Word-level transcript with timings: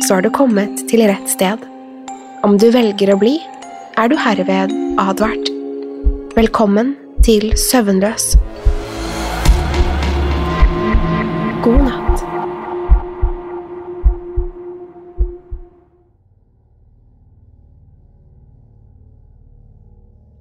så 0.00 0.14
har 0.14 0.22
du 0.22 0.30
kommet 0.30 0.88
til 0.90 1.04
rett 1.08 1.28
sted. 1.30 1.62
Om 2.42 2.56
du 2.58 2.70
velger 2.74 3.12
å 3.14 3.18
bli, 3.20 3.36
er 4.00 4.08
du 4.08 4.16
herved 4.18 4.72
advart. 5.00 5.50
Velkommen 6.36 6.94
til 7.22 7.52
Søvnløs. 7.60 8.32
God 11.62 11.84
natt. 11.86 12.24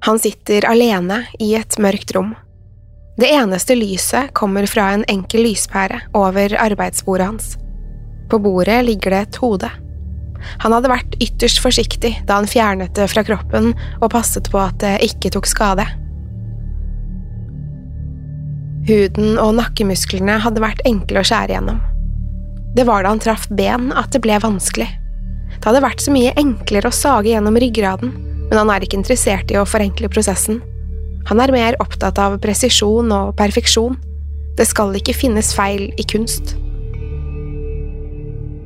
Han 0.07 0.17
sitter 0.19 0.65
alene 0.65 1.25
i 1.39 1.53
et 1.59 1.77
mørkt 1.77 2.15
rom. 2.17 2.33
Det 3.21 3.29
eneste 3.29 3.75
lyset 3.77 4.31
kommer 4.33 4.65
fra 4.65 4.87
en 4.95 5.03
enkel 5.11 5.45
lyspære 5.45 6.07
over 6.17 6.55
arbeidsbordet 6.57 7.27
hans. 7.27 7.51
På 8.31 8.39
bordet 8.39 8.79
ligger 8.87 9.11
det 9.11 9.21
et 9.25 9.39
hode. 9.43 9.69
Han 10.63 10.73
hadde 10.73 10.89
vært 10.89 11.17
ytterst 11.21 11.59
forsiktig 11.61 12.13
da 12.29 12.39
han 12.39 12.49
fjernet 12.49 12.95
det 12.97 13.09
fra 13.11 13.25
kroppen 13.27 13.73
og 13.99 14.11
passet 14.13 14.47
på 14.51 14.61
at 14.61 14.79
det 14.81 14.93
ikke 15.09 15.33
tok 15.35 15.49
skade. 15.49 15.85
Huden 18.87 19.35
og 19.37 19.53
nakkemusklene 19.59 20.39
hadde 20.41 20.63
vært 20.63 20.81
enkle 20.89 21.21
å 21.21 21.27
skjære 21.27 21.57
gjennom. 21.57 21.83
Det 22.73 22.87
var 22.87 23.03
da 23.03 23.11
han 23.11 23.21
traff 23.21 23.45
ben 23.51 23.91
at 23.99 24.15
det 24.15 24.23
ble 24.23 24.39
vanskelig. 24.41 24.87
Det 25.51 25.67
hadde 25.67 25.83
vært 25.83 26.01
så 26.01 26.15
mye 26.15 26.33
enklere 26.39 26.89
å 26.89 26.95
sage 26.95 27.29
gjennom 27.33 27.59
ryggraden, 27.59 28.15
men 28.47 28.57
han 28.57 28.71
er 28.71 28.87
ikke 28.87 29.01
interessert 29.01 29.51
i 29.51 29.59
å 29.59 29.67
forenkle 29.67 30.09
prosessen. 30.09 30.63
Han 31.29 31.43
er 31.43 31.53
mer 31.53 31.77
opptatt 31.83 32.17
av 32.17 32.39
presisjon 32.41 33.11
og 33.13 33.35
perfeksjon. 33.37 33.99
Det 34.57 34.65
skal 34.67 34.95
ikke 34.97 35.19
finnes 35.19 35.51
feil 35.53 35.91
i 35.99 36.07
kunst. 36.07 36.55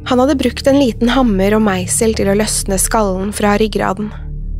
Han 0.06 0.20
hadde 0.22 0.36
brukt 0.38 0.68
en 0.68 0.78
liten 0.78 1.10
hammer 1.10 1.56
og 1.58 1.64
meisel 1.66 2.14
til 2.18 2.30
å 2.30 2.38
løsne 2.38 2.78
skallen 2.82 3.32
fra 3.34 3.56
ryggraden. 3.58 4.12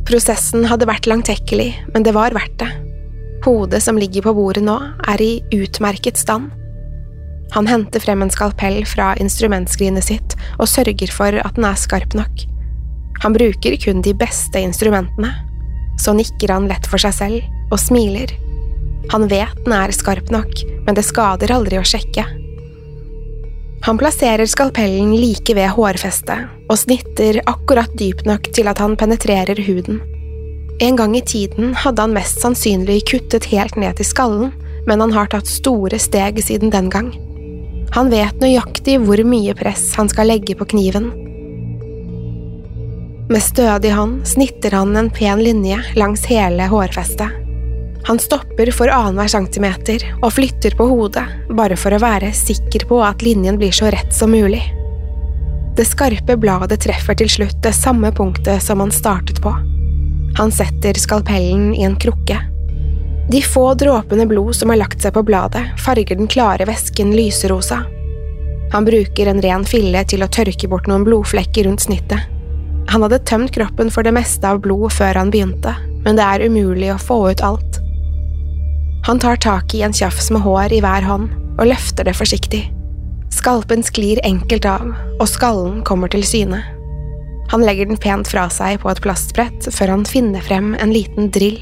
Prosessen 0.06 0.66
hadde 0.66 0.88
vært 0.90 1.06
langtekkelig, 1.06 1.70
men 1.94 2.06
det 2.06 2.14
var 2.16 2.34
verdt 2.34 2.58
det. 2.62 2.70
Hodet 3.46 3.82
som 3.84 3.98
ligger 3.98 4.24
på 4.26 4.34
bordet 4.34 4.64
nå, 4.66 4.74
er 5.06 5.22
i 5.22 5.32
utmerket 5.54 6.18
stand. 6.18 6.50
Han 7.54 7.68
henter 7.70 8.02
frem 8.02 8.24
en 8.24 8.32
skalpell 8.32 8.80
fra 8.90 9.12
instrumentskrinet 9.22 10.08
sitt 10.08 10.34
og 10.58 10.66
sørger 10.70 11.12
for 11.14 11.38
at 11.38 11.54
den 11.54 11.68
er 11.68 11.78
skarp 11.78 12.16
nok. 12.18 12.42
Han 13.22 13.36
bruker 13.36 13.76
kun 13.82 14.02
de 14.02 14.14
beste 14.18 14.60
instrumentene. 14.60 15.30
Så 16.02 16.12
nikker 16.12 16.52
han 16.52 16.66
lett 16.68 16.90
for 16.90 17.00
seg 17.00 17.14
selv 17.16 17.70
og 17.70 17.78
smiler. 17.80 18.34
Han 19.14 19.28
vet 19.30 19.62
den 19.62 19.76
er 19.78 19.94
skarp 19.94 20.34
nok, 20.34 20.58
men 20.84 20.98
det 20.98 21.06
skader 21.06 21.54
aldri 21.54 21.78
å 21.78 21.86
sjekke. 21.86 22.26
Han 23.86 23.98
plasserer 23.98 24.46
skalpellen 24.46 25.12
like 25.14 25.54
ved 25.54 25.68
hårfestet 25.76 26.48
og 26.66 26.78
snitter 26.80 27.36
akkurat 27.46 27.92
dypt 27.94 28.26
nok 28.26 28.48
til 28.56 28.66
at 28.66 28.80
han 28.82 28.96
penetrerer 28.98 29.60
huden. 29.62 30.00
En 30.82 30.98
gang 30.98 31.14
i 31.14 31.22
tiden 31.22 31.70
hadde 31.84 32.02
han 32.02 32.16
mest 32.16 32.42
sannsynlig 32.42 33.04
kuttet 33.06 33.46
helt 33.52 33.78
ned 33.78 33.94
til 34.00 34.08
skallen, 34.08 34.50
men 34.90 35.04
han 35.04 35.14
har 35.14 35.30
tatt 35.30 35.46
store 35.46 36.02
steg 36.02 36.42
siden 36.42 36.74
den 36.74 36.90
gang. 36.90 37.12
Han 37.94 38.10
vet 38.10 38.42
nøyaktig 38.42 38.98
hvor 39.06 39.22
mye 39.22 39.54
press 39.54 39.92
han 39.94 40.10
skal 40.10 40.32
legge 40.34 40.58
på 40.58 40.66
kniven. 40.74 41.12
Med 43.30 43.42
stødig 43.42 43.94
hånd 43.94 44.24
snitter 44.26 44.74
han 44.74 44.98
en 44.98 45.14
pen 45.14 45.46
linje 45.46 45.78
langs 45.94 46.26
hele 46.26 46.66
hårfestet. 46.74 47.45
Han 48.06 48.18
stopper 48.22 48.70
for 48.70 48.90
annenhver 48.92 49.28
centimeter 49.28 50.02
og 50.20 50.32
flytter 50.36 50.76
på 50.78 50.86
hodet, 50.86 51.24
bare 51.58 51.76
for 51.78 51.94
å 51.94 52.02
være 52.02 52.30
sikker 52.36 52.86
på 52.86 53.00
at 53.02 53.24
linjen 53.26 53.58
blir 53.58 53.74
så 53.74 53.90
rett 53.90 54.14
som 54.14 54.30
mulig. 54.30 54.62
Det 55.76 55.84
skarpe 55.84 56.36
bladet 56.40 56.78
treffer 56.86 57.18
til 57.18 57.28
slutt 57.28 57.58
det 57.64 57.74
samme 57.76 58.12
punktet 58.14 58.62
som 58.62 58.80
han 58.80 58.94
startet 58.94 59.42
på. 59.42 59.50
Han 60.38 60.52
setter 60.54 60.96
skalpellen 61.00 61.72
i 61.74 61.82
en 61.88 61.96
krukke. 61.98 62.38
De 63.30 63.40
få 63.42 63.72
dråpene 63.74 64.26
blod 64.30 64.54
som 64.54 64.70
har 64.70 64.78
lagt 64.84 65.02
seg 65.02 65.12
på 65.16 65.24
bladet, 65.26 65.64
farger 65.82 66.16
den 66.16 66.30
klare 66.30 66.68
væsken 66.68 67.10
lyserosa. 67.16 67.80
Han 68.72 68.86
bruker 68.86 69.26
en 69.26 69.42
ren 69.42 69.66
fille 69.66 70.04
til 70.06 70.22
å 70.22 70.30
tørke 70.30 70.70
bort 70.70 70.86
noen 70.86 71.04
blodflekker 71.06 71.66
rundt 71.66 71.82
snittet. 71.88 72.22
Han 72.88 73.02
hadde 73.02 73.18
tømt 73.26 73.50
kroppen 73.54 73.90
for 73.90 74.06
det 74.06 74.14
meste 74.14 74.46
av 74.46 74.62
blod 74.62 74.94
før 74.94 75.18
han 75.18 75.34
begynte, 75.34 75.74
men 76.06 76.18
det 76.18 76.22
er 76.22 76.46
umulig 76.46 76.92
å 76.94 77.00
få 77.02 77.18
ut 77.32 77.42
alt. 77.42 77.75
Han 79.06 79.18
tar 79.22 79.36
tak 79.36 79.74
i 79.74 79.82
en 79.86 79.92
tjafs 79.92 80.30
med 80.34 80.42
hår 80.42 80.72
i 80.74 80.80
hver 80.82 81.04
hånd 81.06 81.28
og 81.60 81.68
løfter 81.70 82.08
det 82.08 82.16
forsiktig. 82.18 82.64
Skalpen 83.30 83.84
sklir 83.86 84.18
enkelt 84.26 84.66
av, 84.66 84.88
og 85.20 85.28
skallen 85.30 85.84
kommer 85.86 86.10
til 86.10 86.24
syne. 86.26 86.58
Han 87.52 87.62
legger 87.62 87.86
den 87.86 88.00
pent 88.02 88.26
fra 88.26 88.48
seg 88.50 88.80
på 88.82 88.90
et 88.90 89.00
plastbrett 89.04 89.68
før 89.70 89.92
han 89.94 90.02
finner 90.10 90.42
frem 90.42 90.72
en 90.74 90.90
liten 90.90 91.30
drill. 91.30 91.60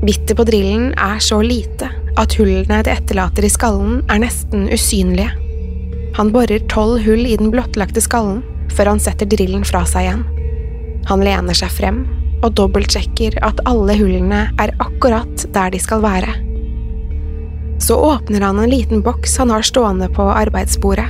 Bittet 0.00 0.32
på 0.38 0.46
drillen 0.48 0.94
er 0.96 1.20
så 1.20 1.42
lite 1.44 1.90
at 2.16 2.38
hullene 2.40 2.80
det 2.88 2.94
etterlater 3.02 3.44
i 3.44 3.52
skallen, 3.52 4.00
er 4.08 4.24
nesten 4.24 4.70
usynlige. 4.72 5.28
Han 6.16 6.32
borer 6.32 6.64
tolv 6.72 7.04
hull 7.04 7.28
i 7.28 7.36
den 7.36 7.52
blottlagte 7.52 8.00
skallen 8.00 8.40
før 8.72 8.94
han 8.94 9.04
setter 9.04 9.28
drillen 9.28 9.68
fra 9.68 9.84
seg 9.84 10.08
igjen. 10.08 10.24
Han 11.12 11.20
lener 11.20 11.60
seg 11.60 11.68
frem 11.76 12.06
og 12.40 12.56
dobbeltsjekker 12.56 13.42
at 13.44 13.60
alle 13.68 14.00
hullene 14.00 14.46
er 14.56 14.72
akkurat 14.80 15.48
der 15.52 15.76
de 15.76 15.84
skal 15.84 16.00
være. 16.04 16.45
Så 17.78 17.94
åpner 17.94 18.40
han 18.40 18.58
en 18.58 18.70
liten 18.70 19.02
boks 19.02 19.36
han 19.38 19.50
har 19.50 19.62
stående 19.62 20.08
på 20.08 20.22
arbeidsbordet. 20.22 21.06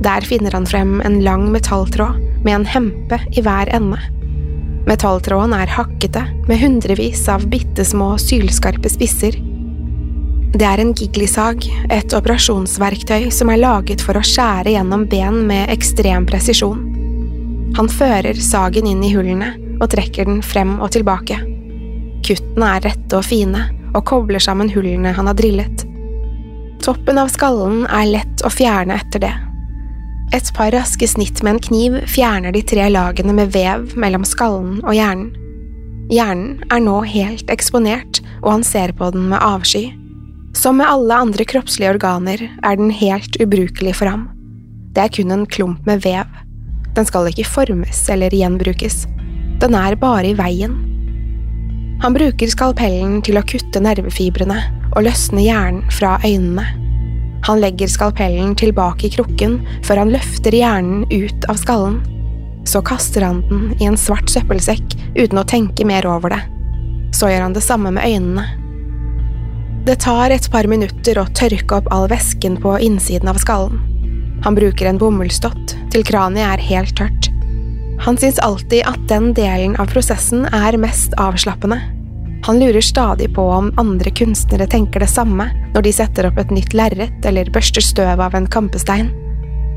Der 0.00 0.24
finner 0.24 0.54
han 0.56 0.66
frem 0.66 1.00
en 1.04 1.20
lang 1.24 1.50
metalltråd 1.52 2.20
med 2.44 2.54
en 2.54 2.66
hempe 2.66 3.18
i 3.36 3.42
hver 3.44 3.68
ende. 3.74 3.98
Metalltråden 4.88 5.52
er 5.52 5.72
hakkete, 5.74 6.22
med 6.48 6.60
hundrevis 6.62 7.26
av 7.28 7.44
bitte 7.52 7.84
små 7.84 8.14
sylskarpe 8.18 8.88
spisser. 8.88 9.36
Det 10.50 10.66
er 10.66 10.80
en 10.82 10.94
giglisag, 10.96 11.66
et 11.92 12.14
operasjonsverktøy 12.16 13.28
som 13.34 13.52
er 13.52 13.60
laget 13.60 14.02
for 14.02 14.18
å 14.18 14.24
skjære 14.24 14.72
gjennom 14.72 15.04
ben 15.10 15.44
med 15.46 15.70
ekstrem 15.70 16.24
presisjon. 16.26 16.86
Han 17.76 17.90
fører 17.92 18.40
sagen 18.40 18.88
inn 18.90 19.04
i 19.04 19.12
hullene 19.14 19.52
og 19.78 19.92
trekker 19.92 20.26
den 20.26 20.40
frem 20.42 20.78
og 20.80 20.90
tilbake. 20.96 21.36
Kuttene 22.26 22.72
er 22.76 22.88
rette 22.88 23.20
og 23.20 23.28
fine 23.28 23.68
og 23.94 24.04
kobler 24.08 24.42
sammen 24.42 24.70
hullene 24.72 25.12
han 25.16 25.30
har 25.30 25.38
drillet. 25.38 25.84
Toppen 26.80 27.20
av 27.20 27.28
skallen 27.32 27.84
er 27.92 28.08
lett 28.08 28.44
å 28.46 28.52
fjerne 28.52 28.96
etter 28.96 29.24
det. 29.26 29.34
Et 30.32 30.50
par 30.54 30.70
raske 30.72 31.08
snitt 31.10 31.42
med 31.42 31.56
en 31.56 31.62
kniv 31.66 31.96
fjerner 32.08 32.54
de 32.54 32.62
tre 32.62 32.86
lagene 32.88 33.34
med 33.34 33.50
vev 33.52 33.96
mellom 33.98 34.24
skallen 34.24 34.78
og 34.84 34.94
hjernen. 34.94 35.32
Hjernen 36.10 36.62
er 36.74 36.82
nå 36.82 36.96
helt 37.06 37.50
eksponert, 37.52 38.18
og 38.42 38.56
han 38.56 38.64
ser 38.66 38.94
på 38.98 39.10
den 39.14 39.28
med 39.30 39.42
avsky. 39.42 39.90
Som 40.58 40.80
med 40.80 40.90
alle 40.90 41.18
andre 41.26 41.46
kroppslige 41.46 41.92
organer 41.94 42.42
er 42.48 42.78
den 42.78 42.90
helt 42.90 43.36
ubrukelig 43.42 43.94
for 44.00 44.10
ham. 44.10 44.28
Det 44.94 45.04
er 45.04 45.12
kun 45.14 45.30
en 45.30 45.46
klump 45.46 45.86
med 45.86 46.02
vev. 46.02 46.26
Den 46.96 47.06
skal 47.06 47.30
ikke 47.30 47.46
formes 47.46 48.02
eller 48.10 48.34
gjenbrukes. 48.34 49.04
Den 49.62 49.76
er 49.78 49.98
bare 50.00 50.32
i 50.32 50.38
veien. 50.38 50.74
Han 52.00 52.14
bruker 52.16 52.48
skalpellen 52.48 53.18
til 53.20 53.36
å 53.36 53.44
kutte 53.44 53.80
nervefibrene 53.84 54.56
og 54.94 55.04
løsne 55.04 55.42
hjernen 55.44 55.82
fra 55.92 56.14
øynene. 56.24 56.64
Han 57.44 57.60
legger 57.60 57.90
skalpellen 57.92 58.54
tilbake 58.56 59.08
i 59.08 59.12
krukken 59.12 59.58
før 59.84 60.02
han 60.02 60.12
løfter 60.14 60.56
hjernen 60.56 61.04
ut 61.10 61.44
av 61.52 61.60
skallen. 61.60 61.98
Så 62.68 62.80
kaster 62.84 63.24
han 63.24 63.42
den 63.48 63.74
i 63.80 63.88
en 63.88 64.00
svart 64.00 64.32
søppelsekk 64.32 64.96
uten 65.18 65.40
å 65.40 65.46
tenke 65.48 65.84
mer 65.88 66.08
over 66.08 66.32
det. 66.32 66.40
Så 67.16 67.28
gjør 67.28 67.46
han 67.48 67.56
det 67.56 67.64
samme 67.64 67.92
med 67.92 68.04
øynene. 68.08 68.46
Det 69.84 69.98
tar 70.04 70.32
et 70.32 70.48
par 70.52 70.68
minutter 70.68 71.20
å 71.20 71.28
tørke 71.36 71.80
opp 71.80 71.88
all 71.92 72.08
væsken 72.12 72.58
på 72.60 72.76
innsiden 72.84 73.28
av 73.32 73.40
skallen. 73.40 73.80
Han 74.44 74.56
bruker 74.56 74.88
en 74.88 75.00
bomullsdott 75.00 75.76
til 75.92 76.04
kraniet 76.06 76.48
er 76.48 76.64
helt 76.70 76.96
tørt. 76.96 77.29
Han 78.00 78.16
syns 78.16 78.38
alltid 78.38 78.86
at 78.88 79.08
den 79.08 79.32
delen 79.36 79.76
av 79.76 79.90
prosessen 79.92 80.46
er 80.46 80.78
mest 80.80 81.14
avslappende. 81.20 81.80
Han 82.42 82.58
lurer 82.58 82.80
stadig 82.80 83.34
på 83.34 83.42
om 83.52 83.72
andre 83.76 84.10
kunstnere 84.10 84.66
tenker 84.66 85.00
det 85.00 85.10
samme 85.12 85.50
når 85.74 85.84
de 85.84 85.92
setter 85.92 86.28
opp 86.30 86.38
et 86.40 86.54
nytt 86.54 86.72
lerret 86.72 87.26
eller 87.28 87.50
børster 87.52 87.84
støv 87.84 88.20
av 88.20 88.34
en 88.34 88.48
kampestein. 88.48 89.10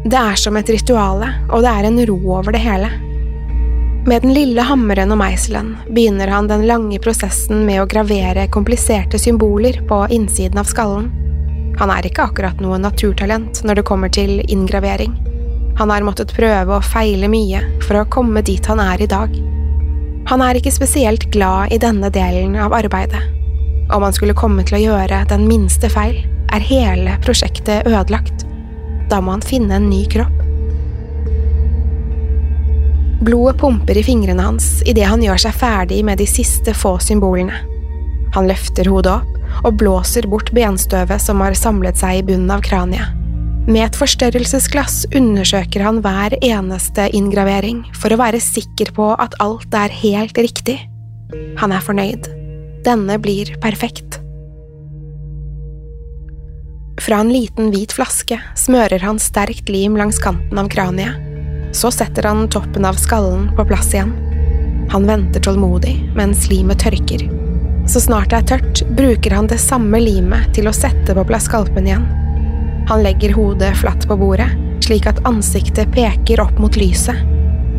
Det 0.06 0.20
er 0.20 0.40
som 0.40 0.56
et 0.60 0.70
rituale, 0.72 1.28
og 1.52 1.64
det 1.64 1.72
er 1.72 1.88
en 1.88 2.00
ro 2.08 2.16
over 2.38 2.56
det 2.56 2.64
hele. 2.64 2.92
Med 4.08 4.24
den 4.24 4.34
lille 4.36 4.64
hammeren 4.68 5.12
og 5.16 5.20
meiselen 5.20 5.76
begynner 5.90 6.32
han 6.32 6.48
den 6.48 6.66
lange 6.68 7.00
prosessen 7.04 7.64
med 7.68 7.82
å 7.84 7.88
gravere 7.92 8.50
kompliserte 8.52 9.20
symboler 9.20 9.80
på 9.88 10.02
innsiden 10.12 10.60
av 10.60 10.68
skallen. 10.72 11.12
Han 11.80 11.92
er 11.92 12.08
ikke 12.08 12.28
akkurat 12.28 12.60
noe 12.64 12.80
naturtalent 12.80 13.64
når 13.64 13.80
det 13.80 13.88
kommer 13.88 14.12
til 14.12 14.42
inngravering. 14.44 15.16
Han 15.78 15.90
har 15.90 16.06
måttet 16.06 16.36
prøve 16.36 16.78
og 16.78 16.86
feile 16.86 17.30
mye 17.32 17.64
for 17.82 17.98
å 18.00 18.10
komme 18.14 18.44
dit 18.46 18.66
han 18.70 18.82
er 18.84 19.02
i 19.02 19.10
dag. 19.10 19.34
Han 20.30 20.44
er 20.46 20.60
ikke 20.60 20.72
spesielt 20.72 21.26
glad 21.34 21.74
i 21.74 21.80
denne 21.82 22.12
delen 22.14 22.56
av 22.62 22.76
arbeidet. 22.78 23.20
Om 23.92 24.06
han 24.06 24.16
skulle 24.16 24.38
komme 24.38 24.64
til 24.64 24.78
å 24.78 24.84
gjøre 24.84 25.24
den 25.30 25.48
minste 25.50 25.90
feil, 25.92 26.22
er 26.54 26.64
hele 26.64 27.18
prosjektet 27.26 27.88
ødelagt. 27.90 28.46
Da 29.10 29.20
må 29.20 29.34
han 29.36 29.44
finne 29.44 29.76
en 29.80 29.90
ny 29.90 30.06
kropp. 30.14 30.40
Blodet 33.24 33.60
pumper 33.62 33.98
i 33.98 34.04
fingrene 34.04 34.44
hans 34.44 34.82
idet 34.90 35.08
han 35.08 35.24
gjør 35.24 35.46
seg 35.46 35.56
ferdig 35.56 36.02
med 36.06 36.20
de 36.20 36.28
siste 36.28 36.76
få 36.76 36.98
symbolene. 37.04 37.56
Han 38.36 38.50
løfter 38.50 38.90
hodet 38.92 39.16
opp 39.22 39.66
og 39.68 39.78
blåser 39.80 40.28
bort 40.30 40.52
benstøvet 40.56 41.22
som 41.22 41.42
har 41.44 41.56
samlet 41.58 42.00
seg 42.00 42.20
i 42.20 42.26
bunnen 42.32 42.52
av 42.52 42.64
kraniet. 42.66 43.23
Med 43.68 43.86
et 43.86 43.98
forstørrelsesglass 43.98 45.06
undersøker 45.16 45.86
han 45.86 46.02
hver 46.04 46.36
eneste 46.44 47.08
inngravering 47.16 47.84
for 47.96 48.12
å 48.12 48.20
være 48.20 48.42
sikker 48.44 48.92
på 48.96 49.14
at 49.16 49.38
alt 49.44 49.78
er 49.78 49.94
helt 50.04 50.38
riktig. 50.38 50.80
Han 51.62 51.72
er 51.72 51.84
fornøyd. 51.84 52.28
Denne 52.84 53.20
blir 53.24 53.54
perfekt. 53.64 54.20
Fra 57.04 57.24
en 57.24 57.32
liten 57.34 57.72
hvit 57.74 57.96
flaske 57.96 58.40
smører 58.60 59.04
han 59.04 59.20
sterkt 59.20 59.72
lim 59.72 59.96
langs 60.00 60.20
kanten 60.24 60.60
av 60.60 60.70
kraniet 60.72 61.32
så 61.74 61.92
setter 61.92 62.24
han 62.24 62.50
toppen 62.50 62.86
av 62.86 62.94
skallen 62.94 63.50
på 63.56 63.66
plass 63.66 63.94
igjen. 63.94 64.14
Han 64.90 65.08
venter 65.08 65.42
tålmodig 65.42 65.96
mens 66.16 66.48
limet 66.52 66.84
tørker. 66.84 67.26
Så 67.90 68.00
snart 68.06 68.30
det 68.32 68.44
er 68.44 68.50
tørt, 68.54 68.84
bruker 68.96 69.34
han 69.36 69.50
det 69.52 69.60
samme 69.60 70.00
limet 70.00 70.54
til 70.56 70.70
å 70.70 70.76
sette 70.76 71.16
på 71.18 71.26
plass 71.28 71.50
skalpen 71.50 71.90
igjen. 71.90 72.06
Han 72.90 73.04
legger 73.04 73.34
hodet 73.34 73.78
flatt 73.78 74.08
på 74.08 74.18
bordet, 74.20 74.50
slik 74.84 75.08
at 75.08 75.22
ansiktet 75.28 75.92
peker 75.96 76.42
opp 76.44 76.60
mot 76.60 76.76
lyset. 76.76 77.16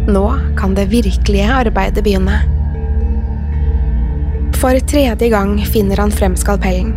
Nå 0.09 0.27
kan 0.59 0.75
det 0.77 0.91
virkelige 0.93 1.49
arbeidet 1.53 2.05
begynne. 2.05 2.41
For 4.61 4.79
tredje 4.81 5.29
gang 5.29 5.59
finner 5.67 6.01
han 6.01 6.12
frem 6.12 6.37
skalpellen. 6.37 6.95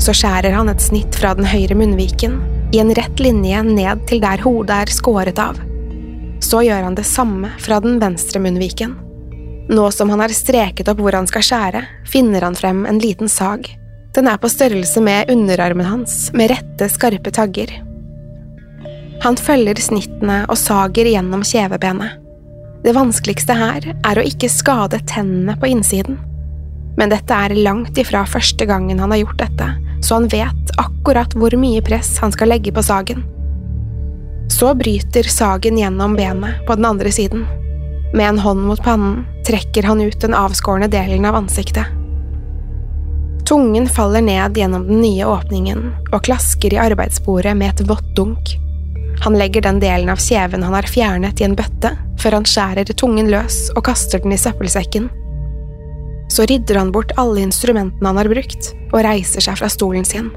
Så 0.00 0.14
skjærer 0.16 0.56
han 0.56 0.68
et 0.72 0.82
snitt 0.82 1.16
fra 1.16 1.34
den 1.36 1.46
høyre 1.48 1.76
munnviken, 1.76 2.40
i 2.74 2.80
en 2.82 2.94
rett 2.96 3.20
linje 3.22 3.62
ned 3.62 4.06
til 4.08 4.22
der 4.24 4.40
hodet 4.42 4.80
er 4.86 4.92
skåret 4.92 5.38
av. 5.38 5.60
Så 6.42 6.64
gjør 6.66 6.88
han 6.88 6.96
det 6.98 7.06
samme 7.08 7.52
fra 7.62 7.78
den 7.84 8.00
venstre 8.02 8.40
munnviken. 8.42 8.96
Nå 9.68 9.90
som 9.94 10.10
han 10.12 10.20
har 10.20 10.32
streket 10.34 10.88
opp 10.90 11.00
hvor 11.00 11.16
han 11.16 11.28
skal 11.28 11.44
skjære, 11.46 11.84
finner 12.08 12.44
han 12.44 12.56
frem 12.58 12.84
en 12.88 13.00
liten 13.00 13.30
sag. 13.32 13.68
Den 14.14 14.28
er 14.30 14.38
på 14.38 14.48
størrelse 14.50 15.00
med 15.02 15.30
underarmen 15.32 15.86
hans, 15.86 16.28
med 16.32 16.52
rette, 16.52 16.88
skarpe 16.92 17.32
tagger. 17.34 17.72
Han 19.24 19.38
følger 19.40 19.80
snittene 19.82 20.44
og 20.46 20.58
sager 20.60 21.08
gjennom 21.10 21.42
kjevebenet. 21.46 22.20
Det 22.84 22.92
vanskeligste 22.94 23.56
her 23.56 23.86
er 23.94 24.20
å 24.20 24.26
ikke 24.28 24.50
skade 24.52 25.00
tennene 25.08 25.56
på 25.58 25.70
innsiden. 25.72 26.20
Men 26.98 27.10
dette 27.10 27.34
er 27.34 27.56
langt 27.58 27.98
ifra 27.98 28.22
første 28.28 28.68
gangen 28.70 29.00
han 29.02 29.10
har 29.10 29.24
gjort 29.24 29.40
dette, 29.40 29.70
så 30.04 30.20
han 30.20 30.28
vet 30.30 30.74
akkurat 30.78 31.34
hvor 31.34 31.56
mye 31.58 31.82
press 31.82 32.12
han 32.22 32.34
skal 32.34 32.52
legge 32.52 32.74
på 32.76 32.84
sagen. 32.86 33.24
Så 34.52 34.74
bryter 34.78 35.26
sagen 35.26 35.80
gjennom 35.80 36.14
benet 36.14 36.62
på 36.68 36.76
den 36.78 36.86
andre 36.86 37.10
siden. 37.10 37.48
Med 38.14 38.28
en 38.28 38.38
hånd 38.44 38.62
mot 38.68 38.84
pannen 38.84 39.24
trekker 39.48 39.88
han 39.88 40.04
ut 40.04 40.20
den 40.22 40.36
avskårne 40.38 40.86
delen 40.92 41.26
av 41.26 41.40
ansiktet. 41.40 42.03
Tungen 43.44 43.88
faller 43.88 44.22
ned 44.24 44.56
gjennom 44.56 44.86
den 44.88 45.02
nye 45.04 45.24
åpningen 45.28 45.90
og 46.12 46.22
klasker 46.24 46.72
i 46.72 46.78
arbeidsbordet 46.80 47.52
med 47.56 47.74
et 47.74 47.88
vått 47.88 48.06
dunk. 48.16 48.54
Han 49.20 49.36
legger 49.36 49.66
den 49.66 49.82
delen 49.82 50.08
av 50.08 50.22
kjeven 50.22 50.64
han 50.64 50.72
har 50.74 50.88
fjernet 50.88 51.40
i 51.40 51.44
en 51.44 51.56
bøtte, 51.56 51.92
før 52.20 52.38
han 52.38 52.48
skjærer 52.48 52.88
tungen 52.96 53.28
løs 53.32 53.68
og 53.76 53.84
kaster 53.84 54.22
den 54.24 54.32
i 54.32 54.40
søppelsekken. 54.40 55.10
Så 56.32 56.46
rydder 56.48 56.80
han 56.80 56.92
bort 56.92 57.12
alle 57.20 57.44
instrumentene 57.44 58.08
han 58.08 58.22
har 58.22 58.32
brukt, 58.32 58.72
og 58.94 59.04
reiser 59.04 59.44
seg 59.44 59.60
fra 59.60 59.68
stolen 59.68 60.08
sin. 60.08 60.32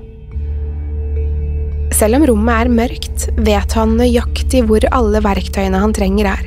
Selv 1.95 2.19
om 2.19 2.27
rommet 2.27 2.59
er 2.59 2.73
mørkt, 2.75 3.29
vet 3.39 3.77
han 3.79 3.95
nøyaktig 3.97 4.65
hvor 4.67 4.83
alle 4.91 5.23
verktøyene 5.23 5.79
han 5.79 5.95
trenger 5.95 6.33
er. 6.35 6.43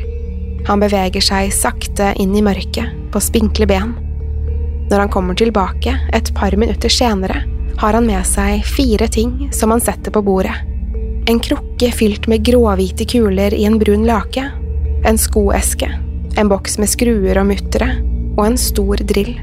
Han 0.69 0.85
beveger 0.85 1.25
seg 1.25 1.49
sakte 1.57 2.13
inn 2.21 2.37
i 2.37 2.45
mørket, 2.45 2.93
på 3.11 3.25
spinkle 3.25 3.67
ben. 3.67 3.97
Når 4.91 5.05
han 5.05 5.13
kommer 5.13 5.39
tilbake, 5.39 5.95
et 6.13 6.33
par 6.35 6.57
minutter 6.59 6.93
senere, 6.93 7.45
har 7.81 7.97
han 7.97 8.07
med 8.07 8.27
seg 8.27 8.65
fire 8.67 9.09
ting 9.09 9.49
som 9.55 9.71
han 9.71 9.81
setter 9.81 10.13
på 10.13 10.23
bordet. 10.27 10.57
En 11.31 11.39
krukke 11.41 11.93
fylt 11.95 12.27
med 12.29 12.45
gråhvite 12.45 13.07
kuler 13.09 13.55
i 13.55 13.65
en 13.69 13.79
brun 13.79 14.05
lake, 14.09 14.45
en 15.07 15.19
skoeske, 15.19 15.89
en 16.37 16.51
boks 16.51 16.79
med 16.83 16.91
skruer 16.91 17.39
og 17.41 17.49
muttere, 17.53 17.93
og 18.37 18.45
en 18.49 18.61
stor 18.61 19.01
drill. 19.07 19.37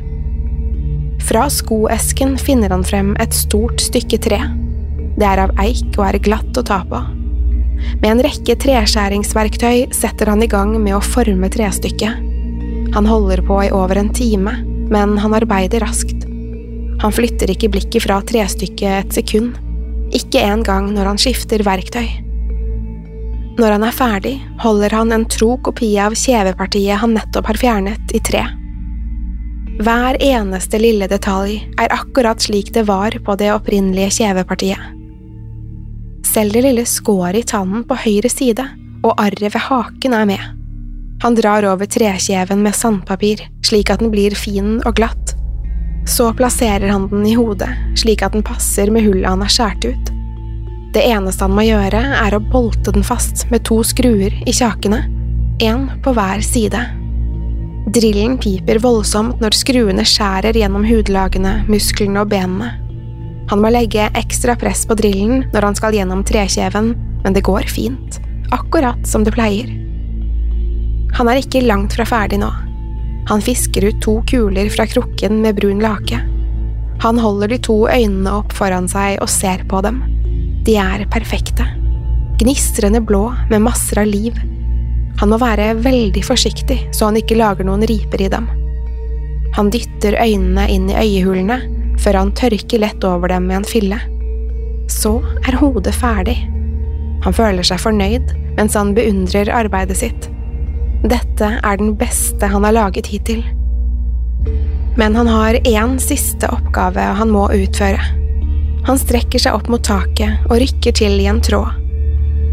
Fra 1.27 1.47
skoesken 1.51 2.37
finner 2.39 2.75
han 2.75 2.85
frem 2.85 3.15
et 3.23 3.35
stort 3.35 3.81
stykke 3.83 4.21
tre 4.23 4.41
det 5.17 5.25
er 5.25 5.41
av 5.41 5.53
eik 5.61 5.95
og 5.97 6.03
er 6.05 6.19
glatt 6.21 6.57
å 6.59 6.63
ta 6.65 6.83
på. 6.85 6.99
Med 8.01 8.07
en 8.09 8.21
rekke 8.25 8.53
treskjæringsverktøy 8.61 9.93
setter 9.95 10.29
han 10.29 10.43
i 10.45 10.49
gang 10.49 10.75
med 10.77 10.93
å 10.97 11.03
forme 11.03 11.49
trestykket. 11.53 12.21
Han 12.93 13.09
holder 13.09 13.41
på 13.45 13.57
i 13.65 13.71
over 13.73 13.99
en 13.99 14.11
time, 14.13 14.53
men 14.94 15.17
han 15.22 15.36
arbeider 15.38 15.84
raskt. 15.86 16.27
Han 17.01 17.13
flytter 17.13 17.51
ikke 17.53 17.70
blikket 17.74 18.08
fra 18.08 18.22
trestykket 18.25 18.94
et 19.06 19.17
sekund, 19.20 19.58
ikke 20.15 20.41
engang 20.41 20.89
når 20.96 21.12
han 21.12 21.22
skifter 21.22 21.62
verktøy. 21.67 22.08
Når 23.58 23.74
han 23.74 23.86
er 23.88 23.96
ferdig, 23.96 24.36
holder 24.62 24.94
han 24.94 25.13
en 25.13 25.25
tro 25.29 25.56
kopi 25.65 25.96
av 26.01 26.15
kjevepartiet 26.17 27.01
han 27.01 27.15
nettopp 27.17 27.50
har 27.50 27.60
fjernet, 27.62 28.13
i 28.13 28.22
tre. 28.22 28.44
Hver 29.77 30.17
eneste 30.25 30.79
lille 30.82 31.06
detalj 31.10 31.60
er 31.77 31.94
akkurat 31.94 32.41
slik 32.41 32.72
det 32.74 32.88
var 32.88 33.13
på 33.25 33.36
det 33.38 33.51
opprinnelige 33.53 34.15
kjevepartiet. 34.22 34.94
Selv 36.25 36.53
det 36.53 36.63
lille 36.65 36.86
skåret 36.89 37.41
i 37.41 37.48
tannen 37.50 37.86
på 37.88 37.98
høyre 37.98 38.29
side 38.29 38.65
og 39.06 39.13
arret 39.22 39.41
ved 39.53 39.62
haken 39.70 40.17
er 40.17 40.29
med. 40.29 40.56
Han 41.24 41.36
drar 41.36 41.65
over 41.65 41.86
trekjeven 41.89 42.62
med 42.63 42.75
sandpapir, 42.75 43.41
slik 43.65 43.89
at 43.89 44.03
den 44.03 44.12
blir 44.13 44.36
fin 44.38 44.77
og 44.86 45.00
glatt. 45.00 45.33
Så 46.07 46.29
plasserer 46.38 46.88
han 46.93 47.07
den 47.09 47.25
i 47.27 47.33
hodet, 47.36 47.69
slik 47.97 48.21
at 48.24 48.38
den 48.38 48.45
passer 48.45 48.91
med 48.93 49.07
hullet 49.07 49.27
han 49.27 49.41
har 49.41 49.51
skåret 49.51 49.89
ut. 49.89 50.12
Det 50.93 51.03
eneste 51.03 51.43
han 51.43 51.55
må 51.57 51.65
gjøre, 51.67 52.00
er 52.21 52.36
å 52.36 52.43
bolte 52.53 52.93
den 52.95 53.05
fast 53.05 53.47
med 53.51 53.65
to 53.67 53.81
skruer 53.86 54.33
i 54.47 54.53
kjakene, 54.55 55.03
én 55.62 55.89
på 56.05 56.13
hver 56.15 56.41
side. 56.45 56.83
Drillen 57.93 58.38
piper 58.41 58.79
voldsomt 58.83 59.41
når 59.41 59.57
skruene 59.57 60.05
skjærer 60.07 60.57
gjennom 60.57 60.86
hudlagene, 60.88 61.63
musklene 61.71 62.24
og 62.24 62.31
benene. 62.31 62.75
Han 63.47 63.63
må 63.63 63.71
legge 63.71 64.09
ekstra 64.19 64.57
press 64.59 64.86
på 64.88 64.95
drillen 65.00 65.45
når 65.53 65.69
han 65.69 65.77
skal 65.79 65.95
gjennom 65.95 66.24
trekjeven, 66.27 66.93
men 67.24 67.36
det 67.36 67.45
går 67.47 67.67
fint, 67.71 68.19
akkurat 68.55 69.07
som 69.07 69.24
det 69.24 69.33
pleier. 69.36 69.87
Han 71.17 71.29
er 71.31 71.41
ikke 71.41 71.65
langt 71.65 71.95
fra 71.97 72.05
ferdig 72.05 72.38
nå. 72.41 72.50
Han 73.27 73.41
fisker 73.43 73.89
ut 73.89 74.01
to 74.03 74.19
kuler 74.29 74.69
fra 74.69 74.86
krukken 74.88 75.41
med 75.41 75.57
brun 75.57 75.81
lake. 75.83 76.19
Han 77.01 77.19
holder 77.21 77.51
de 77.51 77.57
to 77.62 77.77
øynene 77.89 78.36
opp 78.39 78.53
foran 78.55 78.88
seg 78.89 79.17
og 79.21 79.29
ser 79.29 79.65
på 79.69 79.81
dem. 79.86 80.00
De 80.65 80.77
er 80.77 81.05
perfekte. 81.12 81.65
Gnistrende 82.38 83.01
blå 83.01 83.31
med 83.50 83.65
masser 83.65 84.03
av 84.03 84.09
liv. 84.09 84.38
Han 85.17 85.33
må 85.33 85.39
være 85.41 85.74
veldig 85.81 86.21
forsiktig 86.25 86.79
så 86.93 87.09
han 87.09 87.17
ikke 87.17 87.39
lager 87.39 87.65
noen 87.65 87.86
riper 87.89 88.21
i 88.21 88.29
dem. 88.31 88.45
Han 89.57 89.71
dytter 89.74 90.19
øynene 90.21 90.67
inn 90.69 90.86
i 90.91 90.97
øyehulene 91.01 91.57
før 91.97 92.21
han 92.21 92.33
tørker 92.38 92.83
lett 92.83 93.03
over 93.09 93.33
dem 93.33 93.50
med 93.50 93.63
en 93.63 93.69
fille. 93.69 93.97
Så 94.91 95.17
er 95.47 95.57
hodet 95.57 95.95
ferdig. 95.97 96.38
Han 97.25 97.33
føler 97.33 97.65
seg 97.65 97.81
fornøyd 97.81 98.36
mens 98.57 98.77
han 98.77 98.93
beundrer 98.97 99.50
arbeidet 99.53 99.97
sitt. 99.97 100.26
Dette 101.07 101.47
er 101.63 101.77
den 101.79 101.93
beste 101.95 102.49
han 102.51 102.65
har 102.67 102.75
laget 102.75 103.07
hittil. 103.07 103.45
Men 104.97 105.15
han 105.15 105.27
har 105.27 105.59
én 105.63 105.97
siste 106.01 106.49
oppgave 106.51 107.03
han 107.19 107.31
må 107.31 107.45
utføre. 107.53 108.01
Han 108.87 108.99
strekker 108.99 109.39
seg 109.39 109.55
opp 109.55 109.69
mot 109.71 109.83
taket 109.83 110.47
og 110.49 110.57
rykker 110.63 110.95
til 110.99 111.19
i 111.21 111.29
en 111.31 111.39
tråd. 111.43 111.77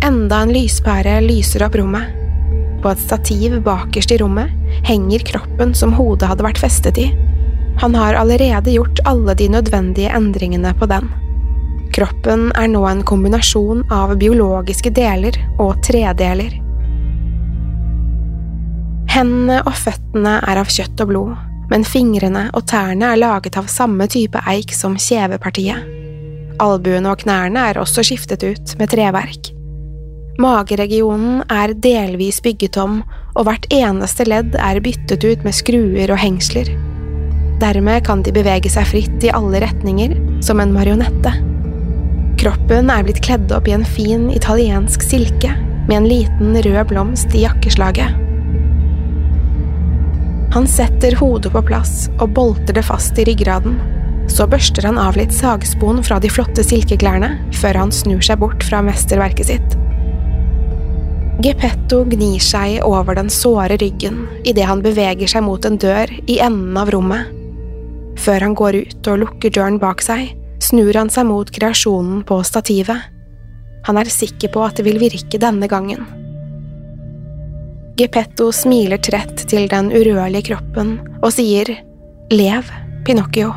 Enda 0.05 0.43
en 0.45 0.53
lyspære 0.55 1.17
lyser 1.25 1.65
opp 1.67 1.79
rommet. 1.81 2.11
På 2.85 2.93
et 2.93 3.01
stativ 3.01 3.57
bakerst 3.65 4.13
i 4.13 4.19
rommet 4.21 4.53
henger 4.87 5.25
kroppen 5.33 5.75
som 5.75 5.95
hodet 5.97 6.29
hadde 6.31 6.47
vært 6.47 6.61
festet 6.61 7.01
i. 7.01 7.09
Han 7.83 7.97
har 7.99 8.19
allerede 8.21 8.75
gjort 8.75 9.03
alle 9.09 9.35
de 9.35 9.49
nødvendige 9.51 10.13
endringene 10.15 10.75
på 10.79 10.87
den. 10.91 11.09
Kroppen 11.95 12.51
er 12.59 12.69
nå 12.71 12.85
en 12.87 13.03
kombinasjon 13.07 13.87
av 13.95 14.15
biologiske 14.21 14.93
deler 14.95 15.41
og 15.63 15.81
tredeler. 15.87 16.61
Hendene 19.15 19.61
og 19.63 19.77
føttene 19.79 20.41
er 20.43 20.59
av 20.59 20.71
kjøtt 20.75 20.99
og 21.05 21.11
blod, 21.13 21.35
men 21.71 21.85
fingrene 21.87 22.49
og 22.51 22.65
tærne 22.67 23.13
er 23.13 23.21
laget 23.21 23.55
av 23.61 23.69
samme 23.71 24.09
type 24.11 24.41
eik 24.51 24.75
som 24.75 24.97
kjevepartiet. 24.99 25.85
Albuene 26.63 27.13
og 27.13 27.21
knærne 27.23 27.63
er 27.71 27.79
også 27.79 28.03
skiftet 28.07 28.43
ut 28.43 28.73
med 28.81 28.91
treverk. 28.91 29.53
Mageregionen 30.43 31.45
er 31.47 31.77
delvis 31.79 32.41
bygget 32.43 32.79
om, 32.83 33.05
og 33.39 33.47
hvert 33.47 33.69
eneste 33.75 34.27
ledd 34.27 34.59
er 34.59 34.83
byttet 34.83 35.23
ut 35.23 35.47
med 35.47 35.55
skruer 35.55 36.11
og 36.11 36.19
hengsler. 36.19 36.73
Dermed 37.63 38.03
kan 38.09 38.27
de 38.27 38.35
bevege 38.35 38.71
seg 38.71 38.91
fritt 38.91 39.29
i 39.29 39.31
alle 39.31 39.63
retninger, 39.63 40.17
som 40.43 40.59
en 40.59 40.75
marionette. 40.75 41.37
Kroppen 42.43 42.91
er 42.91 43.07
blitt 43.07 43.23
kledd 43.23 43.55
opp 43.55 43.71
i 43.71 43.77
en 43.79 43.87
fin 43.87 44.27
italiensk 44.35 45.07
silke, 45.07 45.55
med 45.87 46.01
en 46.01 46.11
liten 46.11 46.59
rød 46.67 46.91
blomst 46.91 47.31
i 47.39 47.47
jakkeslaget. 47.47 48.24
Han 50.55 50.69
setter 50.71 51.17
hodet 51.19 51.51
på 51.51 51.65
plass 51.67 52.07
og 52.23 52.29
bolter 52.37 52.77
det 52.77 52.85
fast 52.87 53.19
i 53.19 53.25
ryggraden. 53.27 53.75
Så 54.31 54.47
børster 54.47 54.87
han 54.87 55.01
av 55.03 55.17
litt 55.19 55.35
sagspon 55.35 55.99
fra 56.07 56.21
de 56.23 56.31
flotte 56.31 56.63
silkeklærne 56.63 57.33
før 57.59 57.81
han 57.83 57.93
snur 57.93 58.23
seg 58.23 58.39
bort 58.39 58.63
fra 58.63 58.79
mesterverket 58.87 59.51
sitt. 59.51 59.75
Gepetto 61.43 62.05
gnir 62.07 62.39
seg 62.39 62.79
over 62.87 63.19
den 63.19 63.33
såre 63.35 63.75
ryggen 63.83 64.29
idet 64.47 64.71
han 64.71 64.85
beveger 64.85 65.35
seg 65.35 65.43
mot 65.43 65.67
en 65.67 65.81
dør 65.83 66.15
i 66.31 66.39
enden 66.39 66.79
av 66.79 66.95
rommet. 66.95 67.35
Før 68.23 68.47
han 68.47 68.55
går 68.55 68.79
ut 68.85 69.11
og 69.11 69.25
lukker 69.25 69.51
døren 69.59 69.83
bak 69.83 70.07
seg, 70.07 70.37
snur 70.63 70.95
han 70.95 71.11
seg 71.11 71.27
mot 71.27 71.51
kreasjonen 71.51 72.23
på 72.29 72.39
stativet. 72.47 73.11
Han 73.91 73.99
er 73.99 74.07
sikker 74.23 74.55
på 74.55 74.63
at 74.63 74.79
det 74.79 74.87
vil 74.87 75.03
virke 75.03 75.43
denne 75.43 75.67
gangen. 75.69 76.07
Geppetto 77.95 78.49
smiler 78.51 78.99
trett 78.99 79.45
til 79.47 79.69
den 79.71 79.93
urørlige 79.95 80.49
kroppen 80.49 80.97
og 81.23 81.31
sier 81.31 81.69
Lev, 82.35 82.67
Pinocchio. 83.07 83.53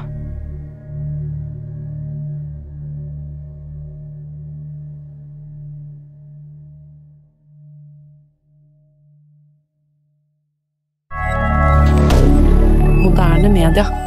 Moderne 13.01 13.49
media. 13.49 14.06